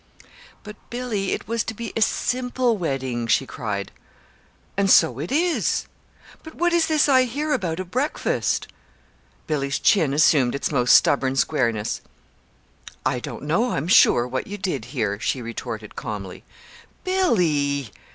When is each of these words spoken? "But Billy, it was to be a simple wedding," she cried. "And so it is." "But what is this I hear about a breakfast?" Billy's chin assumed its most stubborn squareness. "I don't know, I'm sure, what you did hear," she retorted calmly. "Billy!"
"But 0.63 0.77
Billy, 0.89 1.31
it 1.31 1.47
was 1.47 1.63
to 1.63 1.75
be 1.75 1.93
a 1.95 2.01
simple 2.01 2.75
wedding," 2.75 3.27
she 3.27 3.45
cried. 3.45 3.91
"And 4.75 4.89
so 4.89 5.19
it 5.19 5.31
is." 5.31 5.85
"But 6.41 6.55
what 6.55 6.73
is 6.73 6.87
this 6.87 7.07
I 7.07 7.25
hear 7.25 7.53
about 7.53 7.79
a 7.79 7.85
breakfast?" 7.85 8.67
Billy's 9.45 9.77
chin 9.77 10.11
assumed 10.11 10.55
its 10.55 10.71
most 10.71 10.95
stubborn 10.95 11.35
squareness. 11.35 12.01
"I 13.05 13.19
don't 13.19 13.43
know, 13.43 13.73
I'm 13.73 13.87
sure, 13.87 14.27
what 14.27 14.47
you 14.47 14.57
did 14.57 14.85
hear," 14.85 15.19
she 15.19 15.39
retorted 15.39 15.95
calmly. 15.95 16.43
"Billy!" 17.03 17.91